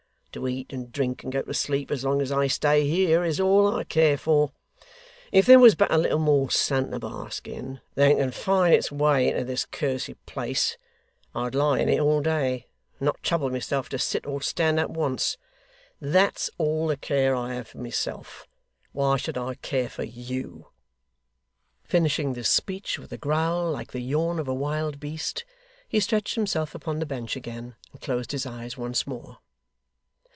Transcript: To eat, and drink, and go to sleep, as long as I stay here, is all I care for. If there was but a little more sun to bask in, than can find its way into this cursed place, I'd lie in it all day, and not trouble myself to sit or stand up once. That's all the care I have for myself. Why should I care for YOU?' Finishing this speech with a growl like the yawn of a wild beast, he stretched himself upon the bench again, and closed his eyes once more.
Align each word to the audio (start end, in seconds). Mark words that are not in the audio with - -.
To 0.33 0.47
eat, 0.47 0.71
and 0.71 0.93
drink, 0.93 1.23
and 1.25 1.31
go 1.33 1.41
to 1.41 1.53
sleep, 1.53 1.91
as 1.91 2.05
long 2.05 2.21
as 2.21 2.31
I 2.31 2.47
stay 2.47 2.87
here, 2.87 3.25
is 3.25 3.37
all 3.37 3.75
I 3.75 3.83
care 3.83 4.17
for. 4.17 4.53
If 5.33 5.45
there 5.45 5.59
was 5.59 5.75
but 5.75 5.91
a 5.93 5.97
little 5.97 6.19
more 6.19 6.49
sun 6.49 6.91
to 6.91 6.99
bask 6.99 7.49
in, 7.49 7.81
than 7.95 8.15
can 8.15 8.31
find 8.31 8.73
its 8.73 8.89
way 8.93 9.27
into 9.29 9.43
this 9.43 9.65
cursed 9.65 10.11
place, 10.25 10.77
I'd 11.35 11.53
lie 11.53 11.79
in 11.81 11.89
it 11.89 11.99
all 11.99 12.21
day, 12.21 12.67
and 12.97 13.07
not 13.07 13.21
trouble 13.21 13.49
myself 13.49 13.89
to 13.89 13.99
sit 13.99 14.25
or 14.25 14.41
stand 14.41 14.79
up 14.79 14.89
once. 14.89 15.35
That's 15.99 16.49
all 16.57 16.87
the 16.87 16.95
care 16.95 17.35
I 17.35 17.55
have 17.55 17.67
for 17.67 17.79
myself. 17.79 18.47
Why 18.93 19.17
should 19.17 19.37
I 19.37 19.55
care 19.55 19.89
for 19.89 20.05
YOU?' 20.05 20.67
Finishing 21.83 22.35
this 22.35 22.47
speech 22.47 22.97
with 22.97 23.11
a 23.11 23.17
growl 23.17 23.69
like 23.69 23.91
the 23.91 23.99
yawn 23.99 24.39
of 24.39 24.47
a 24.47 24.53
wild 24.53 24.97
beast, 24.97 25.43
he 25.89 25.99
stretched 25.99 26.35
himself 26.35 26.73
upon 26.73 26.99
the 26.99 27.05
bench 27.05 27.35
again, 27.35 27.75
and 27.91 27.99
closed 27.99 28.31
his 28.31 28.45
eyes 28.45 28.77
once 28.77 29.05
more. 29.05 29.39